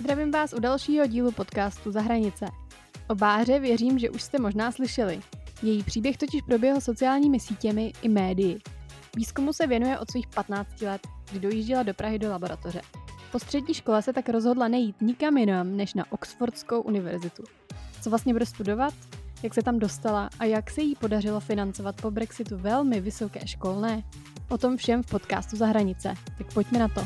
[0.00, 2.46] Zdravím vás u dalšího dílu podcastu Za hranice.
[3.08, 5.20] O Báře věřím, že už jste možná slyšeli.
[5.62, 8.58] Její příběh totiž proběhl sociálními sítěmi i médii.
[9.16, 11.00] Výzkumu se věnuje od svých 15 let,
[11.30, 12.80] kdy dojížděla do Prahy do laboratoře.
[13.32, 17.42] Po střední škole se tak rozhodla nejít nikam jinam než na Oxfordskou univerzitu.
[18.00, 18.94] Co vlastně bude studovat?
[19.42, 24.02] Jak se tam dostala a jak se jí podařilo financovat po Brexitu velmi vysoké školné?
[24.52, 26.14] O tom všem v podcastu Za hranice.
[26.38, 27.00] Tak pojďme na to.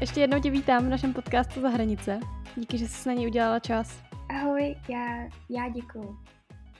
[0.00, 2.20] Ještě jednou tě vítám v našem podcastu Za hranice.
[2.56, 4.02] Díky, že jsi na něj udělala čas.
[4.28, 6.18] Ahoj, já, já děkuju.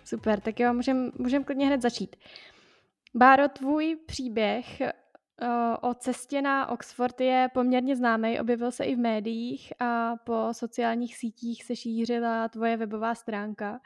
[0.05, 2.17] Super, tak jo, můžeme můžem klidně hned začít.
[3.15, 4.83] Báro, tvůj příběh
[5.81, 11.17] o cestě na Oxford je poměrně známý, objevil se i v médiích a po sociálních
[11.17, 13.81] sítích se šířila tvoje webová stránka,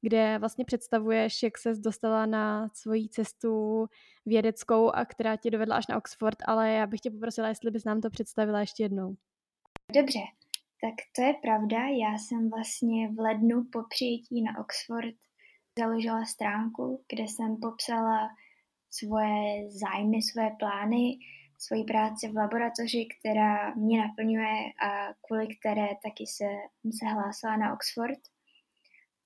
[0.00, 3.86] kde vlastně představuješ, jak ses dostala na svoji cestu
[4.26, 7.84] vědeckou a která tě dovedla až na Oxford, ale já bych tě poprosila, jestli bys
[7.84, 9.16] nám to představila ještě jednou.
[9.94, 10.20] Dobře,
[10.80, 11.78] tak to je pravda.
[11.78, 15.14] Já jsem vlastně v lednu po přijetí na Oxford
[15.78, 18.28] založila stránku, kde jsem popsala
[18.98, 21.18] svoje zájmy, svoje plány,
[21.58, 26.48] svoji práci v laboratoři, která mě naplňuje a kvůli které taky se,
[26.98, 28.18] se hlásila na Oxford.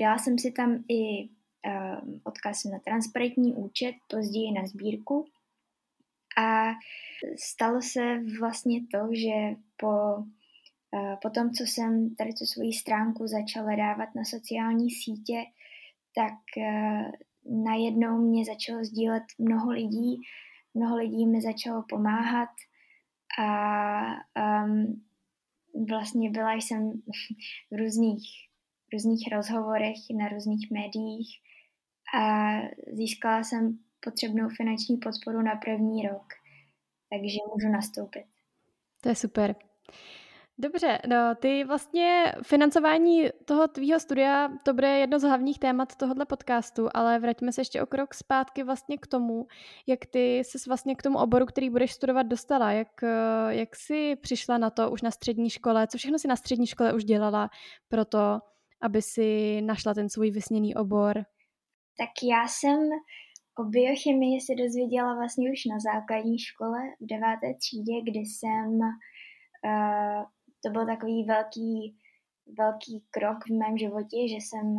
[0.00, 5.24] Dala jsem si tam i um, odkaz na transparentní účet, později na sbírku.
[6.38, 6.72] A
[7.36, 13.26] stalo se vlastně to, že po, uh, po tom, co jsem tady tu svoji stránku
[13.26, 15.44] začala dávat na sociální sítě,
[16.14, 17.10] tak uh,
[17.48, 20.20] najednou mě začalo sdílet mnoho lidí,
[20.74, 22.48] mnoho lidí mi začalo pomáhat
[23.38, 23.46] a
[24.64, 25.04] um,
[25.88, 26.92] vlastně byla jsem
[27.70, 28.28] v různých,
[28.88, 31.28] v různých rozhovorech na různých médiích
[32.14, 32.50] a
[32.92, 36.26] získala jsem potřebnou finanční podporu na první rok,
[37.10, 38.24] takže můžu nastoupit.
[39.02, 39.67] To je super.
[40.60, 46.26] Dobře, no, ty vlastně financování toho tvýho studia, to bude jedno z hlavních témat tohohle
[46.26, 49.46] podcastu, ale vraťme se ještě o krok zpátky vlastně k tomu,
[49.86, 54.16] jak ty se vlastně k tomu oboru, který budeš studovat, dostala, jak, eh, jak jsi
[54.16, 57.50] přišla na to už na střední škole, co všechno si na střední škole už dělala
[57.88, 58.38] pro to,
[58.82, 61.14] aby si našla ten svůj vysněný obor?
[61.98, 62.78] Tak já jsem
[63.58, 68.78] o biochemii se dozvěděla vlastně už na základní škole v deváté třídě, kdy jsem,
[69.64, 70.24] uh,
[70.62, 71.96] to byl takový velký,
[72.58, 74.76] velký krok v mém životě, že jsem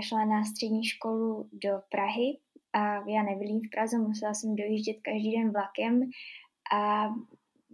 [0.00, 2.38] šla na střední školu do Prahy
[2.72, 6.00] a já nebydlím v Praze, musela jsem dojíždět každý den vlakem
[6.72, 7.08] a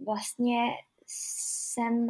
[0.05, 0.57] vlastně
[1.07, 2.07] jsem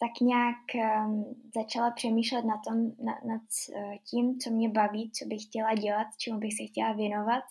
[0.00, 3.42] tak nějak um, začala přemýšlet na tom, na, nad
[3.76, 7.44] uh, tím, co mě baví, co bych chtěla dělat, čemu bych se chtěla věnovat.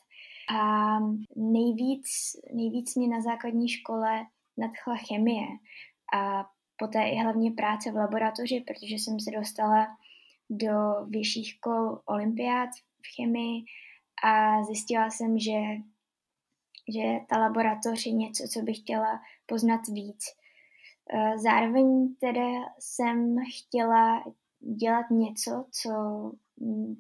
[0.58, 0.98] A
[1.36, 2.06] nejvíc,
[2.54, 4.26] nejvíc mě na základní škole
[4.58, 5.48] nadchla chemie
[6.14, 9.88] a poté i hlavně práce v laboratoři, protože jsem se dostala
[10.50, 12.70] do vyšších škol olympiád
[13.02, 13.64] v chemii
[14.24, 15.60] a zjistila jsem, že,
[16.94, 20.26] že ta laboratoř je něco, co bych chtěla poznat víc.
[21.14, 22.42] Eh, zároveň teda
[22.80, 24.24] jsem chtěla
[24.60, 25.92] dělat něco, co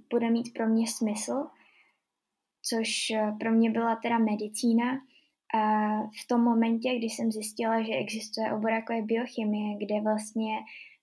[0.09, 1.47] bude mít pro mě smysl,
[2.61, 5.01] což eh, pro mě byla teda medicína.
[5.55, 5.61] A
[6.01, 10.57] v tom momentě, kdy jsem zjistila, že existuje obor jako je biochemie, kde vlastně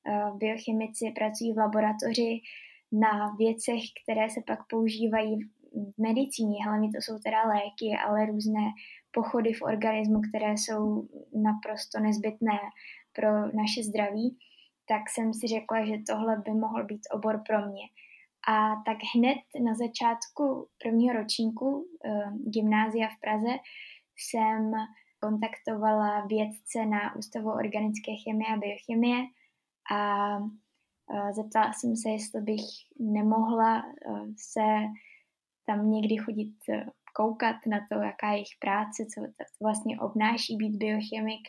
[0.09, 2.41] eh, biochemici pracují v laboratoři
[2.93, 5.37] na věcech, které se pak používají
[5.97, 6.65] v medicíně.
[6.65, 8.65] Hlavně to jsou teda léky, ale různé
[9.11, 12.59] pochody v organismu, které jsou naprosto nezbytné
[13.13, 14.39] pro naše zdraví,
[14.89, 17.87] tak jsem si řekla, že tohle by mohl být obor pro mě.
[18.49, 23.53] A tak hned na začátku prvního ročníku eh, gymnázia v Praze
[24.19, 24.73] jsem
[25.21, 29.25] kontaktovala vědce na Ústavu organické chemie a biochemie
[29.93, 30.39] a
[31.33, 32.65] zeptala jsem se, jestli bych
[32.99, 34.63] nemohla eh, se
[35.67, 36.55] tam někdy chodit
[37.17, 39.21] koukat na to, jaká je jejich práce, co
[39.61, 41.49] vlastně obnáší být biochemik.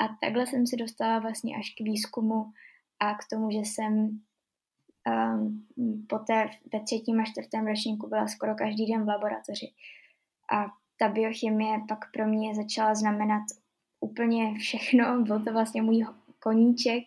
[0.00, 2.52] A takhle jsem se dostala vlastně až k výzkumu
[3.00, 4.20] a k tomu, že jsem
[5.06, 5.66] um,
[6.08, 9.72] poté ve třetím a čtvrtém ročníku byla skoro každý den v laboratoři.
[10.52, 10.66] A
[11.00, 13.42] ta biochemie pak pro mě začala znamenat
[14.00, 15.22] úplně všechno.
[15.26, 16.06] Byl to vlastně můj
[16.38, 17.04] koníček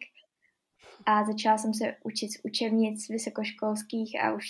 [1.05, 4.45] a začala jsem se učit z učebnic vysokoškolských a už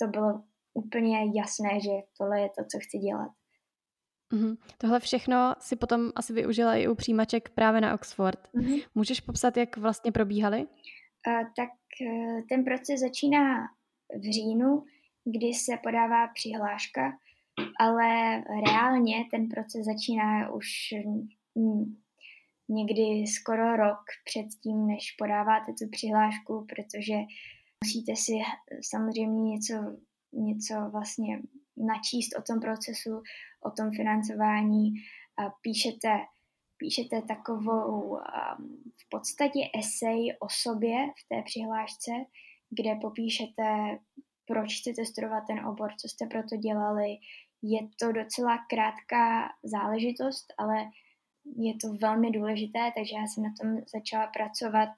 [0.00, 0.42] to bylo
[0.74, 3.30] úplně jasné, že tohle je to, co chci dělat.
[4.32, 4.56] Mm-hmm.
[4.78, 8.48] Tohle všechno si potom asi využila i u přijímaček právě na Oxford.
[8.54, 8.84] Mm-hmm.
[8.94, 10.66] Můžeš popsat, jak vlastně probíhaly?
[11.56, 11.70] tak
[12.48, 13.64] ten proces začíná
[14.18, 14.84] v říjnu,
[15.24, 17.18] kdy se podává přihláška,
[17.80, 20.66] ale reálně ten proces začíná už
[22.68, 27.14] někdy skoro rok předtím, než podáváte tu přihlášku, protože
[27.84, 28.32] musíte si
[28.90, 29.74] samozřejmě něco,
[30.32, 31.40] něco vlastně
[31.76, 33.22] načíst o tom procesu,
[33.62, 34.94] o tom financování.
[35.62, 36.08] Píšete,
[36.76, 38.18] píšete takovou
[38.96, 42.10] v podstatě esej o sobě v té přihlášce,
[42.70, 43.98] kde popíšete,
[44.46, 47.16] proč chcete studovat ten obor, co jste proto dělali.
[47.62, 50.90] Je to docela krátká záležitost, ale
[51.56, 54.88] je to velmi důležité, takže já jsem na tom začala pracovat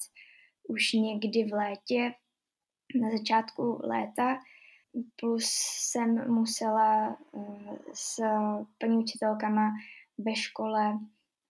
[0.68, 2.14] už někdy v létě,
[3.00, 4.38] na začátku léta,
[5.16, 5.44] plus
[5.90, 8.22] jsem musela eh, s
[8.78, 9.70] paní učitelkama
[10.18, 10.98] ve škole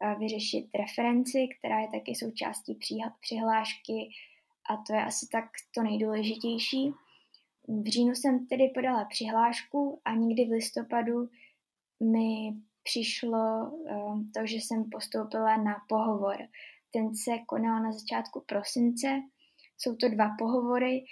[0.02, 2.78] eh, vyřešit referenci, která je taky součástí
[3.20, 4.10] přihlášky
[4.70, 6.92] a to je asi tak to nejdůležitější.
[7.68, 11.28] V říjnu jsem tedy podala přihlášku a někdy v listopadu
[12.00, 16.36] mi přišlo ehm, to, že jsem postoupila na pohovor.
[16.92, 19.22] Ten se konal na začátku prosince.
[19.78, 21.04] Jsou to dva pohovory,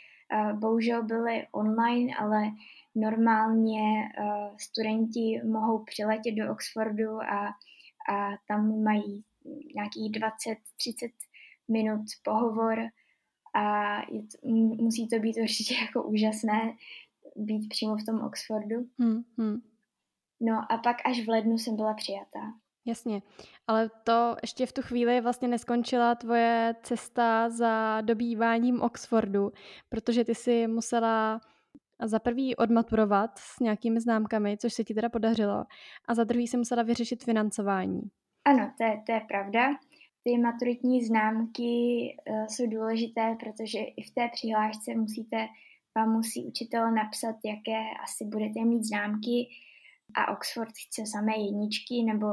[0.52, 2.42] bohužel byly online, ale
[2.94, 7.46] normálně eh, studenti mohou přiletět do Oxfordu a,
[8.12, 9.24] a tam mají
[9.74, 11.10] nějakých 20-30
[11.68, 12.78] minut pohovor
[13.58, 14.48] a je to,
[14.82, 16.76] musí to být určitě jako úžasné
[17.36, 18.76] být přímo v tom Oxfordu.
[18.98, 19.60] Hmm, hmm.
[20.40, 22.40] No a pak až v lednu jsem byla přijatá.
[22.84, 23.22] Jasně,
[23.66, 29.52] ale to ještě v tu chvíli vlastně neskončila tvoje cesta za dobýváním Oxfordu,
[29.88, 31.40] protože ty si musela
[32.04, 35.64] za prvý odmaturovat s nějakými známkami, což se ti teda podařilo,
[36.08, 38.00] a za druhý si musela vyřešit financování.
[38.44, 39.68] Ano, to je, to je pravda.
[40.22, 41.62] Ty maturitní známky
[42.30, 45.48] uh, jsou důležité, protože i v té přihlášce musíte,
[45.96, 49.48] vám musí učitel napsat, jaké asi budete mít známky,
[50.14, 52.26] a Oxford chce samé jedničky, nebo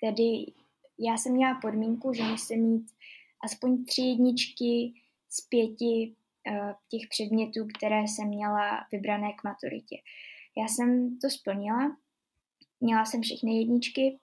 [0.00, 0.52] tedy
[0.98, 2.90] já jsem měla podmínku, že musím mít
[3.44, 4.92] aspoň tři jedničky
[5.28, 6.14] z pěti
[6.50, 9.96] uh, těch předmětů, které jsem měla vybrané k maturitě.
[10.56, 11.96] Já jsem to splnila,
[12.80, 14.18] měla jsem všechny jedničky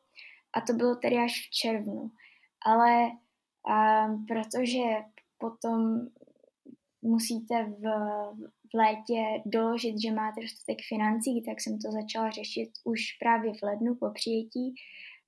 [0.54, 2.12] a to bylo tedy až v červnu.
[2.66, 3.12] Ale
[3.70, 4.84] uh, protože
[5.38, 6.08] potom
[7.02, 7.82] musíte v,
[8.72, 13.64] v létě doložit, že máte dostatek financí, tak jsem to začala řešit už právě v
[13.64, 14.76] lednu po přijetí,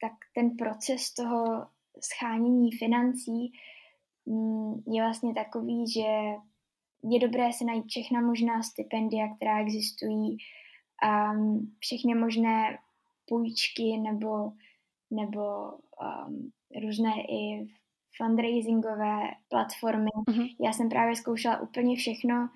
[0.02, 1.68] tak ten proces toho
[2.02, 3.52] schánění financí
[4.26, 6.08] mm, je vlastně takový, že
[7.04, 10.38] je dobré si najít všechna možná stipendia, která existují,
[11.04, 11.34] a
[11.80, 12.78] všechny možné
[13.28, 14.52] půjčky nebo,
[15.12, 15.72] nebo
[16.28, 16.52] um,
[16.83, 17.68] různé i
[18.18, 19.19] fundraisingové
[19.50, 20.10] platformy.
[20.30, 20.56] Mm-hmm.
[20.66, 22.50] Já jsem právě zkoušela úplně všechno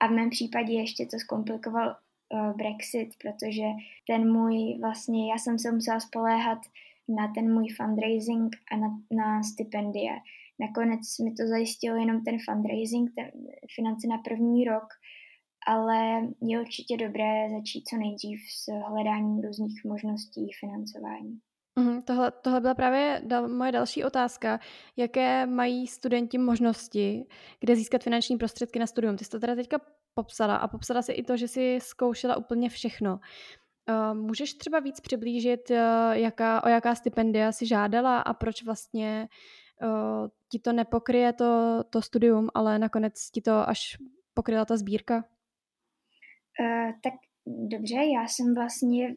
[0.00, 3.64] a v mém případě ještě to zkomplikoval uh, Brexit, protože
[4.06, 6.58] ten můj vlastně, já jsem se musela spoléhat
[7.08, 10.12] na ten můj fundraising a na, na stipendie.
[10.60, 13.30] Nakonec mi to zajistilo jenom ten fundraising, ten
[13.76, 14.88] finance na první rok,
[15.66, 21.38] ale je určitě dobré začít co nejdřív s hledáním různých možností financování.
[21.78, 24.60] Mm, tohle, tohle byla právě dal, moje další otázka.
[24.96, 27.26] Jaké mají studenti možnosti,
[27.60, 29.16] kde získat finanční prostředky na studium?
[29.16, 29.80] Ty jsi to teda teďka
[30.14, 33.20] popsala a popsala si i to, že jsi zkoušela úplně všechno.
[33.88, 35.76] Uh, můžeš třeba víc přiblížit, uh,
[36.12, 39.28] jaká, o jaká stipendia si žádala a proč vlastně
[39.82, 43.96] uh, ti to nepokryje to, to studium, ale nakonec ti to až
[44.34, 45.24] pokryla ta sbírka?
[46.60, 47.14] Uh, tak
[47.46, 49.16] dobře, já jsem vlastně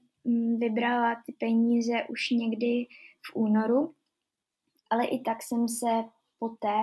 [0.57, 2.85] vybrala ty peníze už někdy
[3.25, 3.93] v únoru,
[4.89, 6.03] ale i tak jsem se
[6.39, 6.77] poté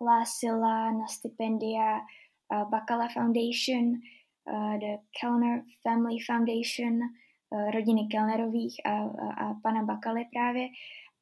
[0.00, 3.84] hlásila na stipendia uh, Bacala Foundation,
[4.52, 6.98] uh, The Kellner Family Foundation,
[7.50, 10.68] uh, rodiny Kellnerových a, a, a pana Bakaly právě.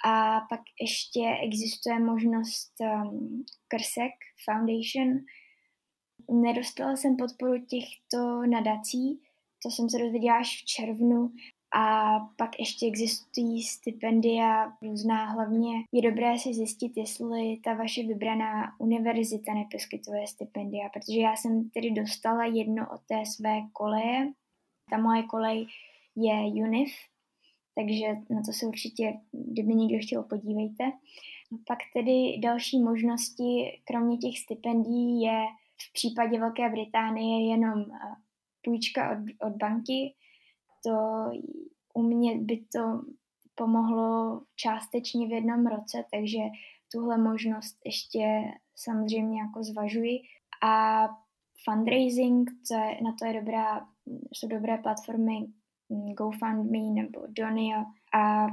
[0.04, 4.12] A pak ještě existuje možnost um, Krsek
[4.44, 5.18] Foundation.
[6.30, 9.20] Nedostala jsem podporu těchto nadací,
[9.62, 11.30] to jsem se dozvěděla až v červnu.
[11.74, 15.24] A pak ještě existují stipendia různá.
[15.24, 21.70] Hlavně je dobré si zjistit, jestli ta vaše vybraná univerzita neposkytuje stipendia, protože já jsem
[21.70, 24.32] tedy dostala jedno od té své koleje.
[24.90, 25.66] Ta moje kolej
[26.16, 26.92] je UNIF,
[27.74, 30.84] takže na to se určitě, kdyby někdo chtěl, podívejte.
[31.66, 35.44] Pak tedy další možnosti, kromě těch stipendií, je
[35.76, 37.84] v případě Velké Británie jenom
[38.68, 40.14] půjčka od, od banky.
[40.87, 41.25] To
[41.94, 43.02] u mě by to
[43.54, 46.38] pomohlo částečně v jednom roce, takže
[46.92, 48.42] tuhle možnost ještě
[48.76, 50.18] samozřejmě jako zvažuji.
[50.62, 51.04] A
[51.64, 53.88] fundraising, to je, na to je dobrá,
[54.32, 55.46] jsou dobré platformy
[56.18, 57.78] GoFundMe nebo Donio
[58.14, 58.46] a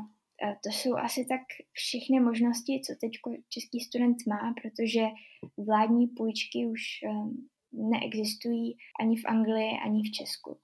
[0.64, 1.42] to jsou asi tak
[1.72, 3.12] všechny možnosti, co teď
[3.50, 5.02] český student má, protože
[5.58, 10.58] vládní půjčky už ehm, neexistují ani v Anglii, ani v Česku.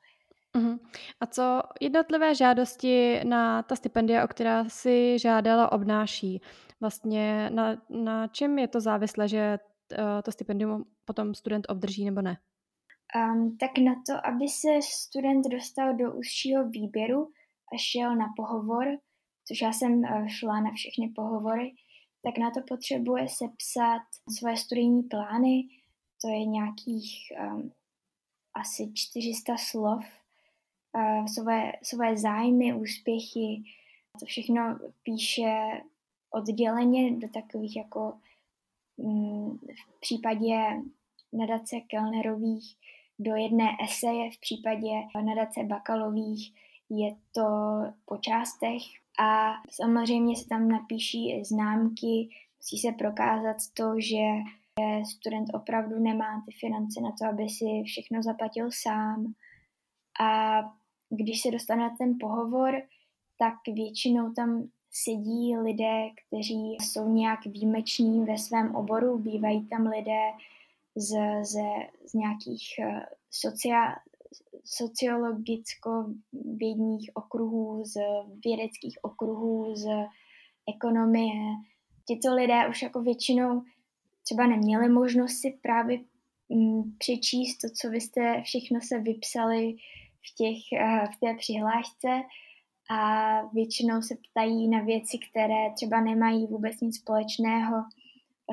[0.55, 0.79] Uh-huh.
[1.19, 6.41] A co jednotlivé žádosti na ta stipendia, o která si žádala, obnáší?
[6.81, 9.59] Vlastně na, na čem je to závislé, že
[9.91, 12.37] uh, to stipendium potom student obdrží nebo ne?
[13.15, 17.27] Um, tak na to, aby se student dostal do užšího výběru
[17.73, 18.87] a šel na pohovor,
[19.47, 21.73] což já jsem uh, šla na všechny pohovory,
[22.23, 24.01] tak na to potřebuje sepsat
[24.39, 25.63] své studijní plány,
[26.21, 27.71] to je nějakých um,
[28.53, 30.05] asi 400 slov,
[30.95, 33.63] uh, své, své zájmy, úspěchy,
[34.19, 35.81] to všechno píše
[36.31, 38.13] odděleně do takových jako
[38.97, 40.57] um, v případě
[41.33, 42.77] nadace Kellnerových
[43.19, 44.89] do jedné eseje, v případě
[45.25, 46.53] nadace Bakalových
[46.89, 47.41] je to
[48.05, 48.81] po částech.
[49.19, 54.21] A samozřejmě se tam napíší známky, musí se prokázat to, že
[55.11, 59.33] student opravdu nemá ty finance na to, aby si všechno zaplatil sám.
[60.21, 60.61] A
[61.09, 62.81] když se dostane na ten pohovor,
[63.37, 69.17] tak většinou tam sedí lidé, kteří jsou nějak výjimeční ve svém oboru.
[69.17, 70.31] Bývají tam lidé
[70.95, 71.59] z, z,
[72.05, 73.95] z nějakých eh, socia,
[74.65, 77.93] sociologicko-vědních okruhů, z
[78.45, 79.85] vědeckých okruhů, z
[80.75, 81.55] ekonomie.
[82.07, 83.63] Tyto lidé už jako většinou
[84.23, 85.97] třeba neměli možnost si právě
[86.49, 89.75] mm, přečíst to, co vy jste všechno se vypsali
[90.21, 92.21] v, těch, eh, v té přihlášce
[92.91, 97.83] a většinou se ptají na věci, které třeba nemají vůbec nic společného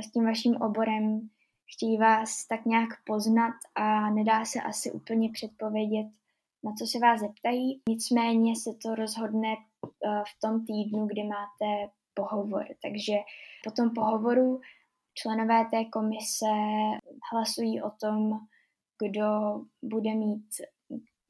[0.03, 1.29] s tím vaším oborem.
[1.75, 6.07] Chtějí vás tak nějak poznat a nedá se asi úplně předpovědět,
[6.65, 7.81] na co se vás zeptají.
[7.89, 12.67] Nicméně se to rozhodne eh, v tom týdnu, kdy máte pohovor.
[12.83, 13.15] Takže
[13.65, 14.61] po tom pohovoru
[15.23, 16.53] členové té komise
[17.33, 18.31] hlasují o tom,
[19.03, 19.29] kdo
[19.83, 20.49] bude mít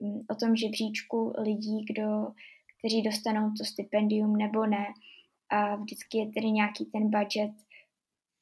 [0.00, 2.32] mm, o tom žebříčku lidí, kdo,
[2.78, 4.86] kteří dostanou to stipendium nebo ne.
[5.50, 7.52] A vždycky je tedy nějaký ten budget,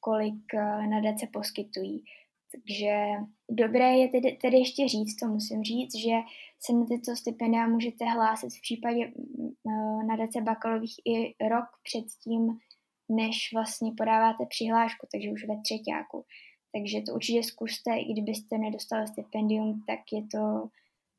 [0.00, 2.04] kolik eh, nadace poskytují.
[2.52, 3.06] Takže
[3.50, 6.14] dobré je tedy, tedy ještě říct, to musím říct, že
[6.60, 12.58] se na tyto stipendia můžete hlásit v případě mm, eh, nadace bakalových i rok předtím,
[13.08, 16.24] než vlastně podáváte přihlášku, takže už ve třetíku.
[16.72, 20.68] Takže to určitě zkuste, i kdybyste nedostali stipendium, tak je to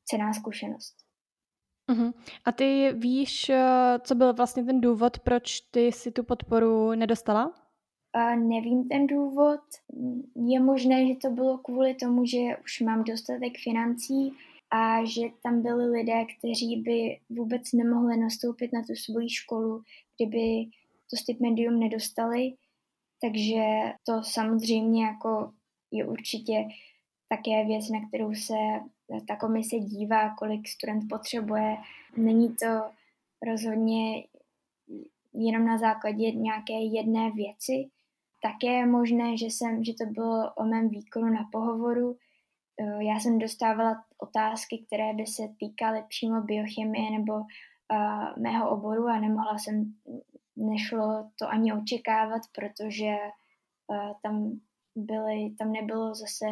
[0.04, 0.94] cená zkušenost.
[1.90, 2.12] Uh-huh.
[2.44, 7.68] A ty víš, eh, co byl vlastně ten důvod, proč ty si tu podporu nedostala?
[8.16, 9.60] Uh, nevím ten důvod.
[10.46, 14.32] Je možné, že to bylo kvůli tomu, že už mám dostatek financí
[14.70, 19.82] a že tam byli lidé, kteří by vůbec nemohli nastoupit na tu svoji školu,
[20.16, 20.70] kdyby
[21.10, 22.54] to stipendium nedostali,
[23.20, 23.64] takže
[24.06, 25.52] to samozřejmě jako
[25.90, 26.68] je určitě
[27.28, 28.54] také věc, na kterou se
[29.28, 31.76] ta komise dívá, kolik student potřebuje.
[32.16, 32.90] Není to
[33.42, 34.24] rozhodně
[35.34, 37.88] jenom na základě nějaké jedné věci.
[38.42, 42.16] Také je možné, že, jsem, že to bylo o mém výkonu na pohovoru.
[42.98, 49.20] Já jsem dostávala otázky, které by se týkaly přímo biochemie nebo uh, mého oboru a
[49.20, 49.94] nemohla jsem
[50.58, 53.16] nešlo to ani očekávat, protože
[53.86, 54.60] uh, tam
[54.96, 56.46] byly, tam nebylo zase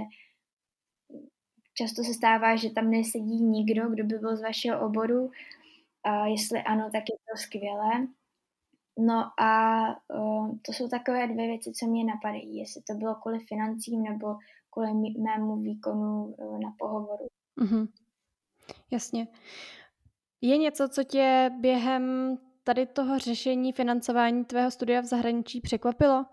[1.74, 5.30] často se stává, že tam nesedí nikdo, kdo by byl z vašeho oboru.
[6.02, 8.06] A jestli ano, tak je to skvělé.
[8.98, 12.56] No a uh, to jsou takové dvě věci, co mě napadají.
[12.56, 14.38] Jestli to bylo kvůli financím nebo
[14.70, 17.26] kvůli mému výkonu uh, na pohovoru.
[17.60, 17.88] Mm-hmm.
[18.90, 19.28] Jasně.
[20.40, 22.36] Je něco, co tě během
[22.66, 26.26] tady toho řešení financování tvého studia v zahraničí překvapilo?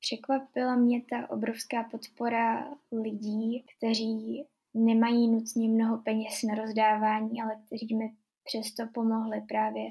[0.00, 7.96] Překvapila mě ta obrovská podpora lidí, kteří nemají nutně mnoho peněz na rozdávání, ale kteří
[7.96, 8.12] mi
[8.44, 9.84] přesto pomohli právě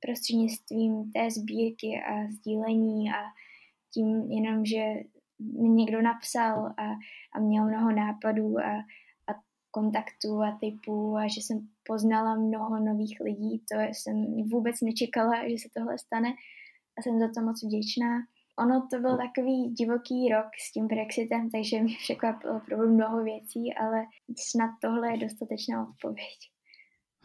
[0.00, 3.20] prostřednictvím té sbírky a sdílení a
[3.94, 4.84] tím jenom, že
[5.62, 6.84] mi někdo napsal a,
[7.34, 8.84] a měl mnoho nápadů a,
[9.70, 13.62] kontaktů a typů a že jsem poznala mnoho nových lidí.
[13.72, 16.28] To jsem vůbec nečekala, že se tohle stane
[16.98, 18.10] a jsem za to moc vděčná.
[18.58, 23.74] Ono to byl takový divoký rok s tím Brexitem, takže mě překvapilo opravdu mnoho věcí,
[23.74, 24.04] ale
[24.38, 26.38] snad tohle je dostatečná odpověď.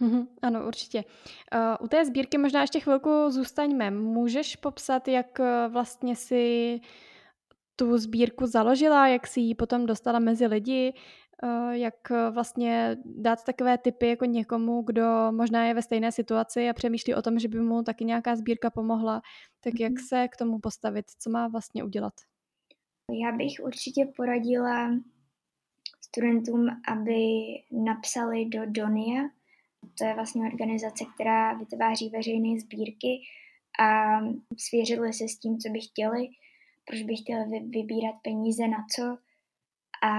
[0.02, 1.04] Mm-hmm, ano, určitě.
[1.56, 3.92] Uh, u té sbírky možná ještě chvilku zůstaňme.
[3.92, 6.80] Můžeš popsat, jak uh, vlastně si
[7.76, 11.00] tu sbírku založila, jak si ji potom dostala mezi lidi, eh,
[11.72, 16.74] jak eh, vlastně dát takové typy jako někomu, kdo možná je ve stejné situaci a
[16.74, 19.22] přemýšlí o tom, že by mu taky nějaká sbírka pomohla,
[19.62, 20.04] tak jak mhm.
[20.08, 22.14] se k tomu postavit, co má vlastně udělat?
[23.24, 24.90] Já bych určitě poradila
[26.02, 27.22] studentům, aby
[27.72, 29.22] napsali do Donia,
[29.98, 33.22] to je vlastně organizace, která vytváří veřejné sbírky
[33.80, 34.20] a
[34.58, 36.28] svěřili se s tím, co by chtěli,
[36.88, 39.18] proč by chtěli vybírat peníze na co.
[40.06, 40.12] A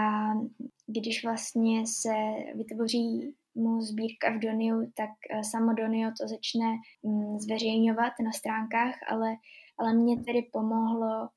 [0.87, 2.15] když vlastně se
[2.55, 6.67] vytvoří mu sbírka v Doniu, tak eh, samo Donio to začne
[7.03, 9.37] mm, zveřejňovat na stránkách, ale,
[9.79, 11.29] ale mě tedy pomohlo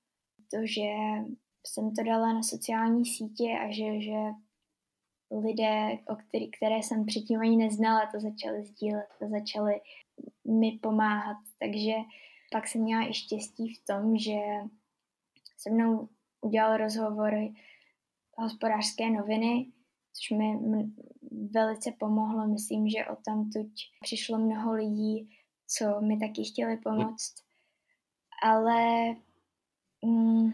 [0.52, 0.90] to, že
[1.68, 4.20] jsem to dala na sociální sítě a že, že
[5.32, 9.82] lidé, o který, které jsem předtím ani neznala, to začaly sdílet, to začaly
[10.46, 11.38] mi pomáhat.
[11.60, 11.94] Takže
[12.52, 14.40] pak jsem měla i štěstí v tom, že
[15.58, 16.08] se mnou
[16.42, 17.54] udělal rozhovory
[18.40, 19.72] hospodářské noviny,
[20.14, 20.60] což mi
[21.52, 22.48] velice pomohlo.
[22.48, 25.30] Myslím, že o tam tuď přišlo mnoho lidí,
[25.68, 27.36] co mi taky chtěli pomoct.
[28.44, 29.10] Ale
[30.06, 30.52] mm,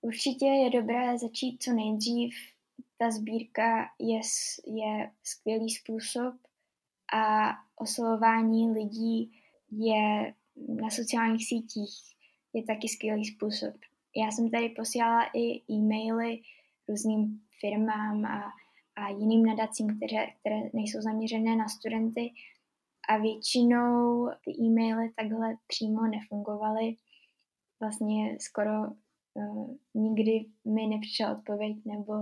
[0.00, 2.34] určitě je dobré začít co nejdřív.
[2.98, 4.20] Ta sbírka je,
[4.66, 6.34] je skvělý způsob
[7.12, 9.32] a oslovování lidí
[9.70, 10.34] je
[10.68, 12.10] na sociálních sítích
[12.52, 13.74] je taky skvělý způsob.
[14.16, 16.40] Já jsem tady posílala i e-maily
[16.90, 18.52] různým firmám a,
[18.96, 22.30] a jiným nadacím, které, které nejsou zaměřené na studenty
[23.08, 26.96] a většinou ty e-maily takhle přímo nefungovaly.
[27.80, 28.72] Vlastně skoro
[29.34, 32.12] uh, nikdy mi nepřišla odpověď nebo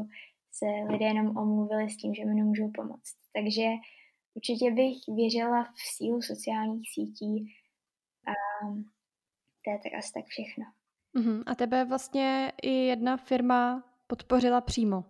[0.53, 3.17] se lidé jenom omluvili s tím, že mi nemůžou pomoct.
[3.35, 3.65] Takže
[4.35, 7.55] určitě bych věřila v sílu sociálních sítí
[8.27, 8.33] a
[9.65, 10.65] to je tak asi tak všechno.
[11.17, 11.43] Uh-huh.
[11.47, 15.05] A tebe vlastně i jedna firma podpořila přímo?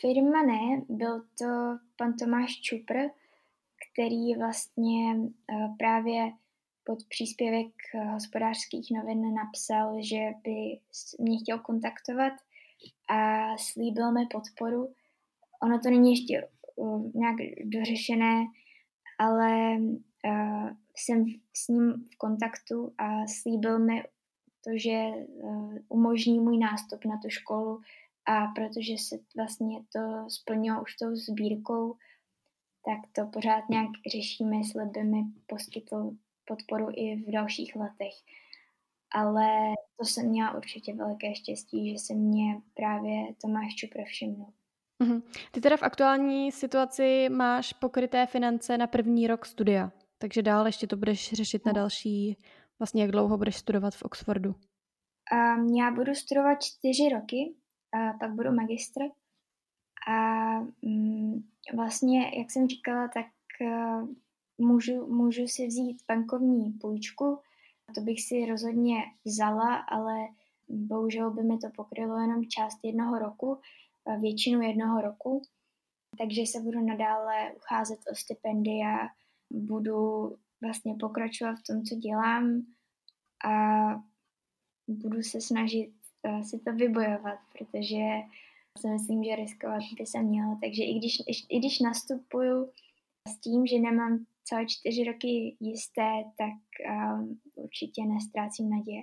[0.00, 2.94] Firma ne, byl to pan Tomáš Čupr,
[3.92, 6.32] který vlastně uh, právě
[6.84, 7.72] pod příspěvek
[8.12, 10.78] hospodářských novin napsal, že by
[11.18, 12.32] mě chtěl kontaktovat
[13.08, 14.94] a slíbil mi podporu.
[15.62, 18.44] Ono to není ještě uh, nějak dořešené,
[19.18, 19.78] ale
[20.96, 21.24] jsem
[21.56, 24.02] s ním v kontaktu a slíbil mi
[24.64, 27.80] to, že uh, umožní můj nástup na tu školu
[28.26, 31.96] a protože se vlastně to splnilo už tou sbírkou,
[32.84, 36.10] tak to pořád nějak řešíme, jestli by mi poskytl
[36.44, 38.14] podporu i v dalších letech.
[39.14, 44.52] Ale to jsem měla určitě veliké štěstí, že se mě právě Tomáš Čupr všimnul.
[44.98, 45.22] Mhm.
[45.50, 50.86] Ty teda v aktuální situaci máš pokryté finance na první rok studia, takže dál ještě
[50.86, 51.74] to budeš řešit na no.
[51.74, 52.38] další,
[52.82, 54.54] vlastně jak dlouho budeš studovat v Oxfordu?
[55.32, 57.54] Um, já budu studovat čtyři roky,
[57.92, 59.00] a pak budu magistr
[60.08, 63.26] a um, vlastně, jak jsem říkala, tak
[63.60, 64.08] uh,
[64.58, 67.38] můžu, můžu si vzít bankovní půjčku,
[67.94, 70.14] to bych si rozhodně vzala, ale
[70.68, 73.60] bohužel by mi to pokrylo jenom část jednoho roku,
[74.20, 75.42] většinu jednoho roku,
[76.18, 79.08] takže se budu nadále ucházet o stipendia,
[79.50, 82.62] budu vlastně pokračovat v tom, co dělám
[83.44, 83.52] a
[84.88, 88.04] budu se snažit uh, si to vybojovat, protože
[88.78, 90.58] si myslím, že riskovat by se mělo.
[90.62, 92.70] Takže i když, i když nastupuju
[93.28, 99.02] s tím, že nemám celé čtyři roky jisté, tak um, určitě nestrácím naděje.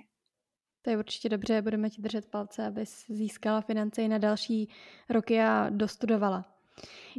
[0.82, 4.68] To je určitě dobře, budeme ti držet palce, abys získala finance i na další
[5.08, 6.59] roky a dostudovala.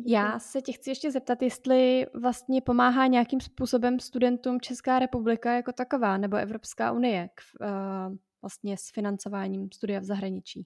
[0.05, 5.71] Já se tě chci ještě zeptat, jestli vlastně pomáhá nějakým způsobem studentům Česká republika jako
[5.73, 10.65] taková nebo Evropská unie k, uh, vlastně s financováním studia v zahraničí.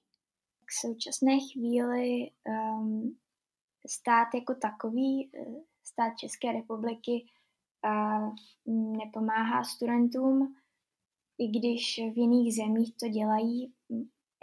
[0.65, 3.17] K současné chvíli um,
[3.87, 5.45] stát jako takový, eh,
[5.83, 7.25] stát České republiky
[7.85, 8.35] uh,
[8.97, 10.55] nepomáhá studentům,
[11.37, 13.73] i když v jiných zemích to dělají.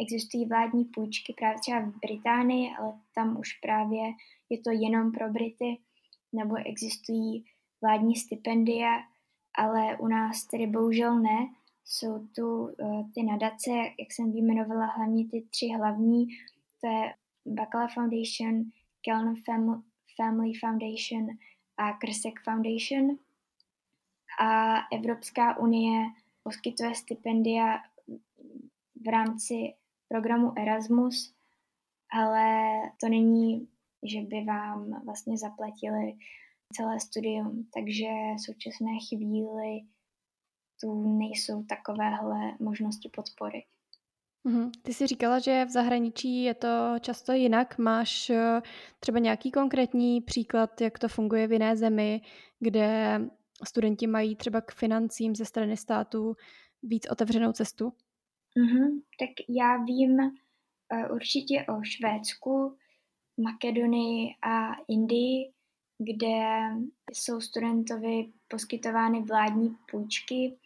[0.00, 4.12] Existují vládní půjčky právě třeba v Británii, ale tam už právě
[4.50, 5.78] je to jenom pro Brity,
[6.32, 7.44] nebo existují
[7.82, 9.02] vládní stipendia,
[9.58, 11.48] ale u nás tedy bohužel ne.
[11.84, 16.26] Jsou tu uh, ty nadace, jak jsem vyjmenovala, hlavně ty tři hlavní,
[16.80, 17.14] to je
[17.46, 18.64] Bacala Foundation,
[19.00, 19.34] Kellner
[20.16, 21.28] Family Foundation
[21.76, 23.18] a Krsek Foundation.
[24.40, 26.06] A Evropská unie
[26.42, 27.78] poskytuje stipendia
[29.06, 29.74] v rámci
[30.12, 31.34] programu Erasmus,
[32.12, 33.68] ale to není,
[34.02, 36.14] že by vám vlastně zaplatili
[36.72, 39.80] celé studium, takže v současné chvíli
[40.80, 43.64] tu nejsou takovéhle možnosti podpory.
[44.44, 44.70] Mhm.
[44.82, 46.68] Ty jsi říkala, že v zahraničí je to
[47.00, 47.78] často jinak.
[47.78, 48.62] Máš eh,
[49.00, 52.20] třeba nějaký konkrétní příklad, jak to funguje v jiné zemi,
[52.60, 53.20] kde
[53.64, 56.36] studenti mají třeba k financím ze strany státu
[56.82, 57.92] víc otevřenou cestu?
[58.58, 59.02] Mm-hmm.
[59.18, 62.76] Tak já vím uh, určitě o Švédsku,
[63.36, 65.52] Makedonii a Indii,
[65.98, 66.60] kde
[67.12, 70.58] jsou studentovi poskytovány vládní půjčky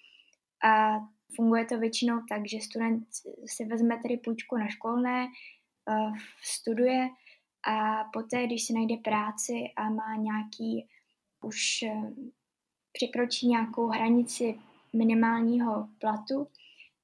[0.65, 1.01] a
[1.37, 3.09] funguje to většinou tak, že student
[3.47, 5.27] si vezme tedy půjčku na školné,
[5.89, 7.09] uh, studuje
[7.69, 10.89] a poté, když si najde práci a má nějaký,
[11.45, 12.11] už uh,
[12.93, 14.59] překročí nějakou hranici
[14.93, 16.47] minimálního platu,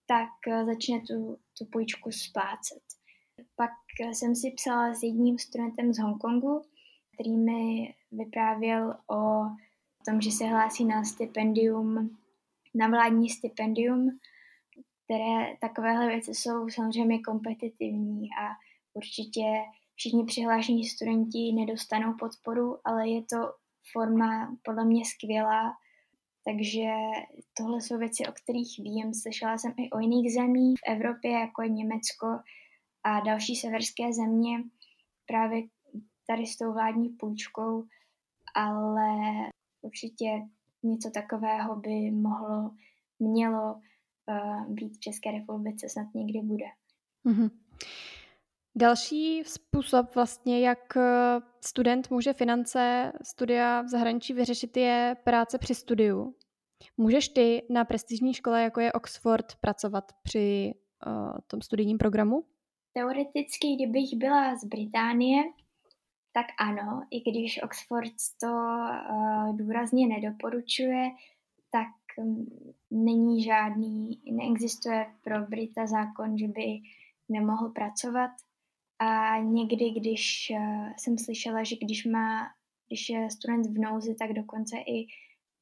[0.06, 2.82] tak uh, začne tu, tu půjčku splácet.
[3.56, 3.70] Pak
[4.12, 6.62] jsem si psala s jedním studentem z Hongkongu,
[7.14, 9.44] který mi vyprávěl o
[10.04, 12.16] tom, že se hlásí na stipendium,
[12.74, 14.18] na vládní stipendium,
[15.04, 18.48] které takovéhle věci jsou samozřejmě kompetitivní a
[18.94, 19.42] určitě
[19.94, 23.54] všichni přihlášení studenti nedostanou podporu, ale je to
[23.92, 25.72] forma podle mě skvělá,
[26.44, 26.88] takže
[27.56, 29.14] tohle jsou věci, o kterých vím.
[29.14, 32.26] Slyšela jsem i o jiných zemích v Evropě, jako je Německo
[33.04, 34.62] a další severské země,
[35.26, 35.62] právě
[36.26, 37.84] tady s tou vládní půjčkou,
[38.54, 39.10] ale
[39.80, 40.26] určitě
[40.82, 42.70] něco takového by mohlo,
[43.18, 46.66] mělo uh, být v České republice, snad někdy bude.
[47.26, 47.50] Mm-hmm.
[48.76, 55.74] Další způsob vlastně, jak eh, student může finance studia v zahraničí vyřešit, je práce při
[55.74, 56.34] studiu.
[56.96, 60.74] Můžeš ty na prestižní škole, jako je Oxford, pracovat při
[61.06, 62.44] uh, tom studijním programu?
[62.92, 65.42] Teoreticky, kdybych byla z Británie,
[66.32, 71.10] tak ano, i když Oxford to uh, důrazně nedoporučuje,
[71.70, 72.46] tak um,
[72.90, 76.80] není žádný, neexistuje pro Brita zákon, že by
[77.28, 78.30] nemohl pracovat.
[79.02, 82.46] A někdy, když uh, jsem slyšela, že když má,
[82.88, 85.06] když je student v nouzi, tak dokonce i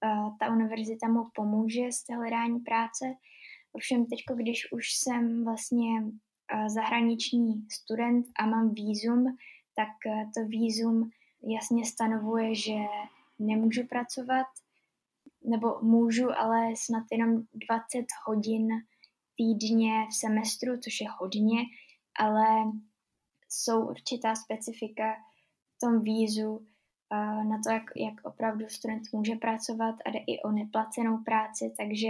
[0.05, 3.05] uh, ta univerzita mu pomůže s hledání práce.
[3.73, 9.37] Ovšem teď, když už jsem vlastně uh, zahraniční student a mám výzum,
[9.77, 9.89] tak
[10.35, 11.11] to výzum
[11.43, 12.75] jasně stanovuje, že
[13.39, 14.47] nemůžu pracovat,
[15.45, 18.69] nebo můžu, ale snad jenom 20 hodin
[19.37, 21.59] týdně v semestru, což je hodně,
[22.19, 22.47] ale
[23.51, 25.15] jsou určitá specifika
[25.77, 26.67] v tom vízu
[27.49, 32.09] na to, jak, jak opravdu student může pracovat a jde i o neplacenou práci, takže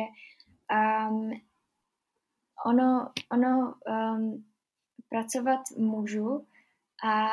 [1.09, 1.41] um,
[2.67, 4.45] ono, ono um,
[5.09, 6.47] pracovat můžu
[7.05, 7.29] a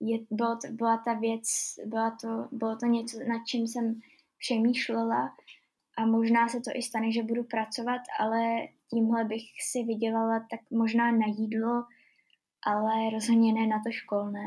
[0.00, 4.00] je, bylo to, byla ta věc, byla to, bylo to něco, nad čím jsem
[4.38, 5.36] přemýšlela
[5.98, 10.60] a možná se to i stane, že budu pracovat, ale tímhle bych si vydělala tak
[10.70, 11.84] možná na jídlo,
[12.66, 14.42] ale rozhodně ne na to školné.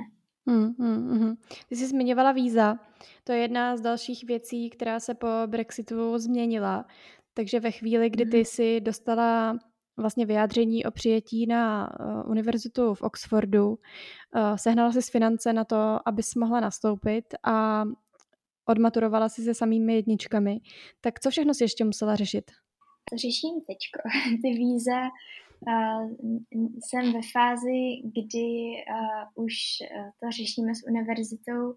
[0.47, 1.35] Hmm, hmm, hmm.
[1.69, 2.79] Ty jsi zmiňovala víza.
[3.23, 6.85] To je jedna z dalších věcí, která se po Brexitu změnila.
[7.33, 8.45] Takže ve chvíli, kdy ty mhm.
[8.45, 9.59] jsi dostala
[9.97, 13.77] vlastně vyjádření o přijetí na uh, univerzitu v Oxfordu, uh,
[14.55, 17.83] sehnala jsi finance na to, abys mohla nastoupit a
[18.65, 20.57] odmaturovala si se samými jedničkami.
[21.01, 22.51] Tak co všechno si ještě musela řešit?
[23.13, 24.09] Řeším teďko.
[24.41, 24.99] Ty víza
[26.81, 28.71] jsem ve fázi, kdy
[29.35, 31.75] už uh, to řešíme s univerzitou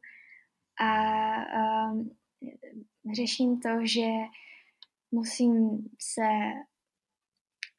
[0.81, 0.93] a
[3.17, 4.09] řeším to, že
[5.11, 6.29] musím se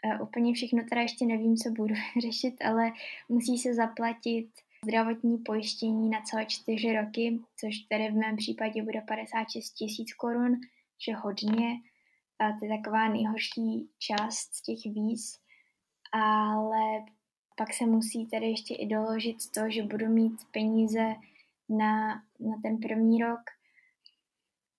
[0.06, 2.92] uh, úplně všechno, teda ještě nevím, co budu řešit, ale
[3.30, 4.50] musí se zaplatit
[4.84, 10.60] zdravotní pojištění na celé čtyři roky, což tedy v mém případě bude 56 tisíc korun,
[11.06, 11.80] že hodně.
[12.40, 15.43] A to je taková nejhorší část z těch víz.
[16.14, 17.06] Ale
[17.58, 21.16] pak se musí tedy ještě i doložit to, že budu mít peníze
[21.70, 23.42] na, na ten první rok.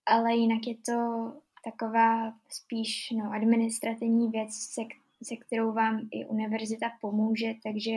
[0.07, 1.33] Ale jinak je to
[1.65, 4.83] taková spíš no, administrativní věc, se,
[5.23, 7.93] se kterou vám i univerzita pomůže, takže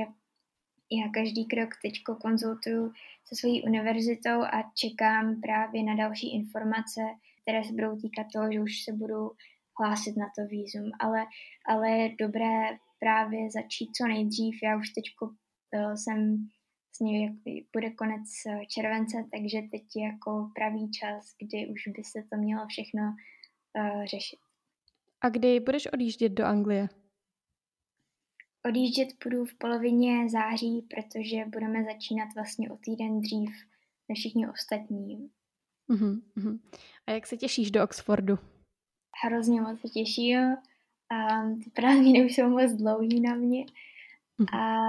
[0.91, 2.93] já každý krok teď konzultuju
[3.25, 7.01] se svojí univerzitou a čekám právě na další informace,
[7.41, 9.31] které se budou týkat toho, že už se budu
[9.79, 10.91] hlásit na to výzum.
[10.99, 11.25] Ale,
[11.65, 14.59] ale je dobré právě začít co nejdřív.
[14.63, 16.37] Já už teď uh, jsem
[16.95, 17.33] s ní, jak
[17.73, 22.37] bude konec eh, července, takže teď je jako pravý čas, kdy už by se to
[22.37, 24.39] mělo všechno uh, řešit.
[25.21, 26.89] A kdy budeš odjíždět do Anglie?
[28.65, 33.49] Odjíždět budu v polovině září, protože budeme začínat vlastně o týden dřív
[34.09, 35.29] než všichni ostatní.
[35.89, 36.59] Uh-huh,
[37.07, 38.35] A jak se těšíš do Oxfordu?
[39.23, 40.39] Hrozně moc se těším.
[41.09, 43.65] A ty prázdniny už jsou moc dlouhý na mě,
[44.53, 44.87] a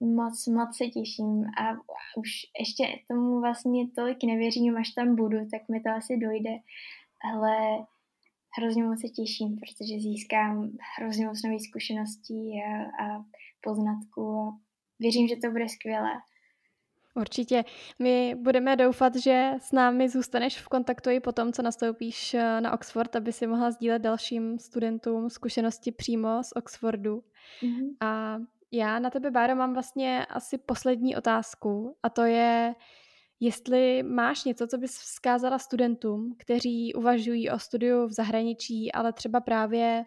[0.00, 1.44] moc, moc se těším.
[1.44, 1.72] A
[2.16, 2.28] už
[2.60, 6.50] ještě tomu vlastně tolik nevěřím, až tam budu, tak mi to asi dojde,
[7.34, 7.86] ale
[8.58, 13.24] hrozně moc se těším, protože získám hrozně moc nových zkušeností a, a
[13.60, 14.58] poznatků a
[15.00, 16.12] věřím, že to bude skvělé.
[17.16, 17.64] Určitě.
[17.98, 22.60] My budeme doufat, že s námi zůstaneš v kontaktu i po tom, co nastoupíš eh,
[22.60, 27.22] na Oxford, aby si mohla sdílet dalším studentům zkušenosti přímo z Oxfordu.
[27.62, 27.88] Mm-hmm.
[28.00, 28.38] A
[28.72, 32.74] já na tebe, Báro, mám vlastně asi poslední otázku a to je,
[33.40, 39.40] jestli máš něco, co bys vzkázala studentům, kteří uvažují o studiu v zahraničí, ale třeba
[39.40, 40.04] právě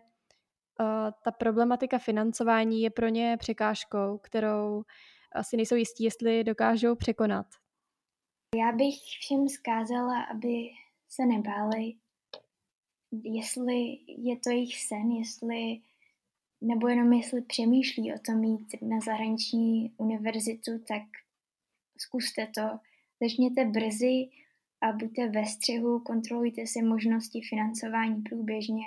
[0.80, 0.86] uh,
[1.24, 4.84] ta problematika financování je pro ně překážkou, kterou
[5.32, 7.46] asi nejsou jistí, jestli dokážou překonat.
[8.56, 10.70] Já bych všem zkázala, aby
[11.10, 11.94] se nebáli,
[13.24, 15.82] jestli je to jejich sen, jestli
[16.62, 21.04] nebo jenom jestli přemýšlí o tom jít na zahraniční univerzitu, tak
[21.98, 22.80] zkuste to.
[23.22, 24.30] Začněte brzy
[24.82, 28.84] a buďte ve střihu, kontrolujte si možnosti financování průběžně.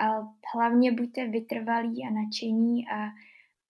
[0.00, 3.08] A hlavně buďte vytrvalí a nadšení a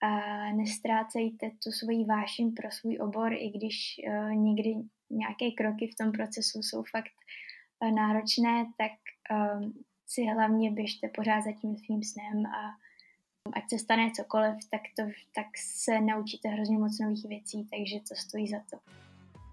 [0.03, 0.09] a
[0.53, 4.75] nestrácejte tu svoji vášeň pro svůj obor, i když uh, někdy
[5.11, 7.17] nějaké kroky v tom procesu jsou fakt
[7.81, 8.93] uh, náročné, tak
[9.31, 9.71] uh,
[10.07, 12.75] si hlavně běžte pořád za tím svým snem a
[13.53, 15.03] ať se stane cokoliv, tak, to,
[15.35, 18.77] tak se naučíte hrozně moc nových věcí, takže to stojí za to.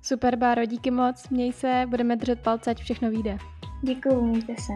[0.03, 3.37] Super, Báro, díky moc, měj se, budeme držet palce, ať všechno vyjde.
[3.83, 4.73] Děkuju, mějte se.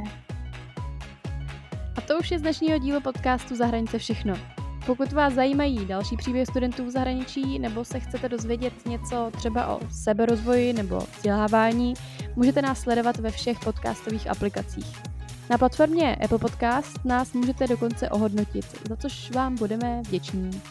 [1.97, 4.52] A to už je z dnešního dílu podcastu Za hranice všechno.
[4.85, 9.79] Pokud vás zajímají další příběhy studentů v zahraničí nebo se chcete dozvědět něco třeba o
[9.91, 11.93] seberozvoji nebo vzdělávání,
[12.35, 15.01] můžete nás sledovat ve všech podcastových aplikacích.
[15.49, 20.61] Na platformě Apple Podcast nás můžete dokonce ohodnotit, za což vám budeme vděční.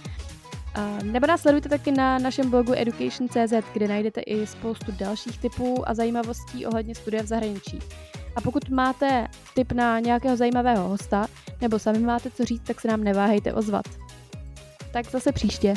[1.03, 5.94] Nebo nás sledujte taky na našem blogu education.cz, kde najdete i spoustu dalších typů a
[5.94, 7.79] zajímavostí ohledně studia v zahraničí.
[8.37, 11.27] A pokud máte tip na nějakého zajímavého hosta,
[11.61, 13.85] nebo sami máte co říct, tak se nám neváhejte ozvat.
[14.92, 15.75] Tak zase příště.